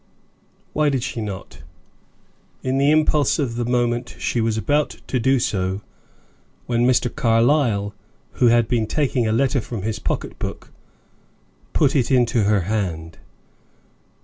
[0.73, 1.61] Why did she not?
[2.63, 5.81] In the impulse of the moment she was about to do so,
[6.65, 7.15] when Mr.
[7.15, 7.93] Carlyle,
[8.31, 10.71] who had been taking a letter from his pocket book
[11.73, 13.19] put it into her hand.